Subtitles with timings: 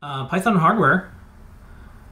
[0.00, 1.12] Uh, Python hardware.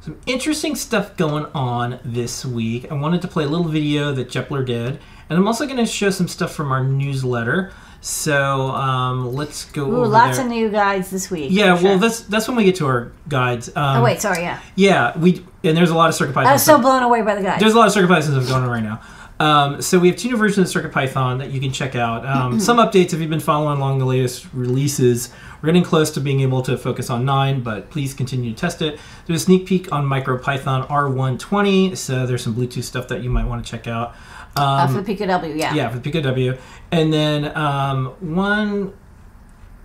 [0.00, 2.90] Some interesting stuff going on this week.
[2.90, 5.86] I wanted to play a little video that Jepler did, and I'm also going to
[5.86, 7.72] show some stuff from our newsletter.
[8.00, 9.86] So um, let's go.
[9.86, 10.46] Ooh, lots there.
[10.46, 11.50] of new guides this week.
[11.52, 12.00] Yeah, for well, sure.
[12.00, 13.68] that's that's when we get to our guides.
[13.76, 14.42] Um, Oh wait, sorry.
[14.42, 16.46] Yeah, Yeah, we and there's a lot of CircuitPython.
[16.46, 17.60] I was so blown away by the guide.
[17.60, 19.00] There's a lot of circuit CircuitPython stuff going on right now.
[19.40, 22.26] Um, so we have two new versions of CircuitPython that you can check out.
[22.26, 25.30] Um, some updates if you've been following along the latest releases.
[25.62, 28.82] We're getting close to being able to focus on 9, but please continue to test
[28.82, 28.98] it.
[29.26, 33.46] There's a sneak peek on MicroPython R120, so there's some Bluetooth stuff that you might
[33.46, 34.10] want to check out.
[34.56, 35.74] Um, uh, for the PQW, yeah.
[35.74, 36.58] yeah, for the PicoW.
[36.90, 38.92] And then um, one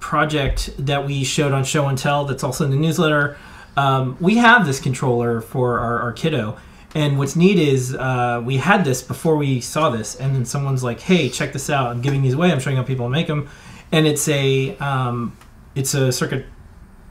[0.00, 3.36] project that we showed on Show and Tell that's also in the newsletter.
[3.76, 6.56] Um, we have this controller for our, our kiddo.
[6.96, 10.82] And what's neat is uh, we had this before we saw this, and then someone's
[10.82, 11.88] like, "Hey, check this out!
[11.88, 12.50] I'm giving these away.
[12.50, 13.50] I'm showing how people make them."
[13.92, 15.36] And it's a um,
[15.74, 16.46] it's a circuit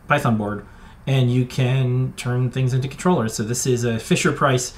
[0.08, 0.66] Python board,
[1.06, 3.36] and you can turn things into controllers.
[3.36, 4.74] So this is a Fisher Price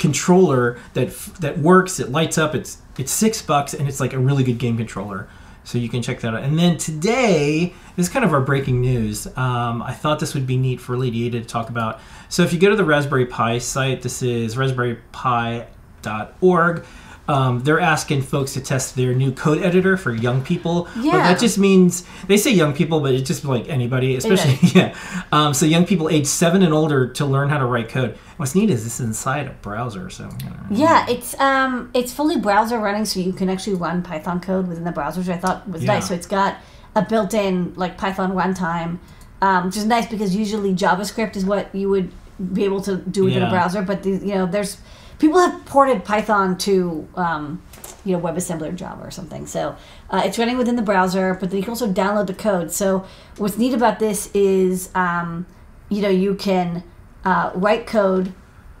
[0.00, 2.00] controller that that works.
[2.00, 2.56] It lights up.
[2.56, 5.28] It's it's six bucks, and it's like a really good game controller.
[5.68, 6.44] So you can check that out.
[6.44, 9.26] And then today, this is kind of our breaking news.
[9.36, 12.00] Um, I thought this would be neat for Lady to talk about.
[12.30, 16.84] So if you go to the Raspberry Pi site, this is raspberrypi.org.
[17.28, 20.88] Um, they're asking folks to test their new code editor for young people.
[20.96, 21.12] But Yeah.
[21.18, 24.94] that just means they say young people, but it's just like anybody, especially yeah.
[25.30, 28.16] Um, so young people age seven and older to learn how to write code.
[28.38, 30.56] What's neat is this is inside a browser, so you know.
[30.70, 34.84] Yeah, it's um it's fully browser running, so you can actually run Python code within
[34.84, 35.94] the browser, which I thought was Yeah.
[35.94, 36.08] nice.
[36.08, 36.56] So it's got
[36.96, 38.98] a built-in like Python runtime,
[39.42, 42.10] um, which is nice because usually JavaScript is what you would
[42.54, 43.48] be able to do within Yeah.
[43.48, 44.78] a browser, but the, you know there's
[45.18, 47.62] people have ported Python to um,
[48.04, 49.46] you know WebAssembly or Java or something.
[49.46, 49.76] So
[50.10, 52.70] uh, it's running within the browser, but then you can also download the code.
[52.72, 53.04] So
[53.36, 55.46] what's neat about this is um,
[55.88, 56.82] you know you can
[57.24, 58.32] uh, write code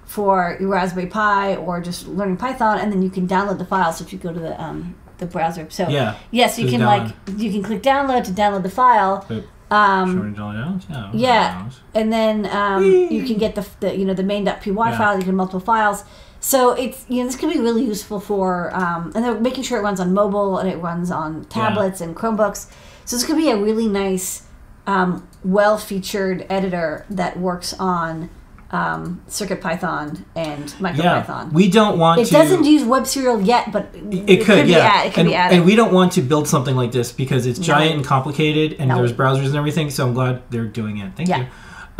[0.04, 4.00] for your Raspberry Pi or just learning Python, and then you can download the files
[4.00, 5.66] if you go to the um, the browser.
[5.70, 6.14] So Yeah.
[6.30, 9.24] yes, you Just can like you can click download to download the file.
[9.28, 10.80] But Um, showing it all out?
[10.88, 11.10] Yeah.
[11.12, 14.96] yeah, and then um, you can get the, the you know the main.py Yeah.
[14.96, 15.18] file.
[15.18, 16.04] You can multiple files.
[16.40, 19.78] So it's you know this could be really useful for um, and they're making sure
[19.78, 22.70] it runs on mobile and it runs on tablets and Chromebooks.
[23.04, 24.42] So this could be a really nice,
[24.86, 28.28] um, well featured editor that works on
[28.70, 31.24] um, Circuit Python and Yeah.
[31.24, 31.52] MicroPython.
[31.54, 32.32] We don't want to it to.
[32.34, 34.78] doesn't use Web Serial yet, but It, could, be yeah.
[34.80, 35.56] add- it could and, be added.
[35.56, 38.90] and we don't want to build something like this because it's giant and complicated, and
[38.90, 38.96] No.
[38.96, 39.88] there's browsers and everything.
[39.88, 41.12] So I'm glad they're doing it.
[41.16, 41.38] Thank Yeah.
[41.38, 41.46] you.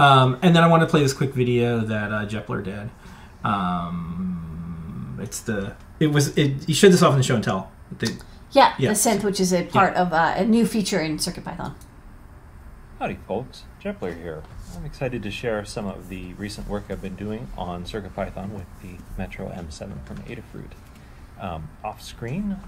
[0.05, 2.91] Um, and then I want to play this quick video that uh, Jepler did.
[3.45, 6.69] Um, it's the it was it.
[6.69, 7.73] You showed this off in the show and tell.
[7.99, 8.21] The,
[8.53, 8.91] yeah, yeah.
[8.91, 11.75] the synth, which is a part of uh, a new feature in Circuit Python.
[12.99, 14.43] Howdy folks, Jepler here.
[14.77, 18.67] I'm excited to share some of the recent work I've been doing on CircuitPython with
[18.83, 20.73] the Metro M7 from Adafruit.
[21.41, 22.59] Um, off screen,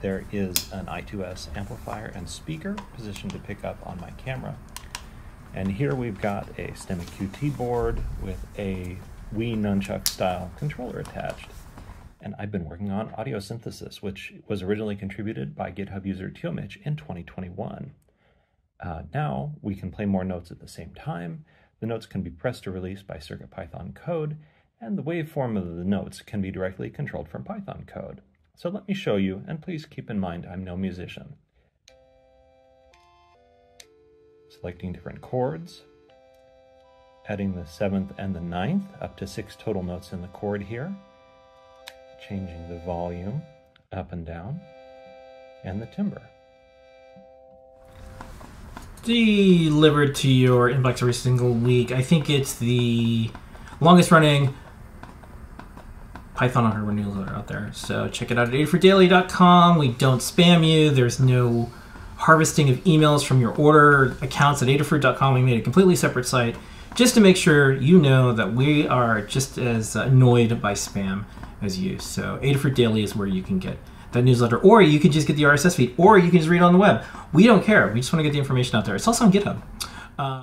[0.00, 4.56] there is an I2S amplifier and speaker positioned to pick up on my camera.
[5.54, 8.96] And here we've got a STEMMA QT board with a
[9.34, 11.46] Wii Nunchuck style controller attached.
[12.20, 16.84] And I've been working on audio synthesis, which was originally contributed by GitHub user tyomitch
[16.84, 17.92] in 2021.
[18.84, 21.44] Uh, now we can play more notes at the same time.
[21.78, 24.36] The notes can be pressed to release by CircuitPython code,
[24.80, 28.22] and the waveform of the notes can be directly controlled from Python code.
[28.56, 31.36] So let me show you, and please keep in mind I'm no musician.
[34.48, 35.82] Selecting different chords,
[37.30, 40.92] adding the seventh and the ninth, up to six total notes in the chord here,
[42.28, 43.40] changing the volume
[43.92, 44.60] up and down,
[45.62, 46.22] and the timbre.
[49.04, 51.92] delivered to your inbox every single week.
[51.92, 53.30] I think it's the
[53.80, 54.54] longest running
[56.34, 57.70] Python on hardware newsletter out there.
[57.72, 59.78] So check it out at adafruitdaily.com.
[59.78, 60.90] We don't spam you.
[60.90, 61.70] There's no
[62.16, 65.34] harvesting of emails from your order accounts at adafruit.com.
[65.34, 66.56] We made a completely separate site
[66.94, 71.24] just to make sure you know that we are just as annoyed by spam
[71.62, 71.98] as you.
[71.98, 73.78] So Adafruit Daily is where you can get
[74.12, 76.58] that newsletter, or you can just get the RSS feed, or you can just read
[76.58, 77.04] it on the web.
[77.32, 77.88] We don't care.
[77.88, 78.96] We just want to get the information out there.
[78.96, 79.62] It's also on GitHub.
[80.18, 80.38] Uh,